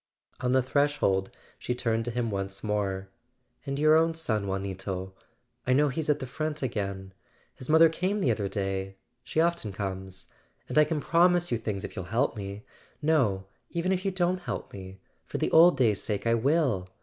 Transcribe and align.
On 0.39 0.51
the 0.53 0.63
threshold 0.63 1.29
she 1.59 1.75
turned 1.75 2.05
to 2.05 2.09
him 2.11 2.31
once 2.31 2.63
more. 2.63 3.09
"And 3.67 3.77
your 3.77 3.95
own 3.95 4.15
son, 4.15 4.47
Juanito—I 4.47 5.73
know 5.73 5.89
he's 5.89 6.09
at 6.09 6.17
the 6.17 6.25
front 6.25 6.63
again. 6.63 7.13
His 7.53 7.69
mother 7.69 7.87
came 7.87 8.19
the 8.19 8.31
other 8.31 8.47
day—she 8.47 9.39
often 9.39 9.71
comes. 9.71 10.25
And 10.67 10.79
I 10.79 10.85
can 10.85 11.01
promise 11.01 11.51
you 11.51 11.59
things 11.59 11.83
if 11.83 11.95
you'll 11.95 12.05
help 12.05 12.35
me. 12.35 12.65
No, 12.99 13.45
even 13.69 13.91
if 13.91 14.03
you 14.03 14.09
don't 14.09 14.39
help 14.39 14.73
me—for 14.73 15.37
the 15.37 15.51
old 15.51 15.77
days' 15.77 16.01
sake, 16.01 16.25
I 16.25 16.33
will! 16.33 16.89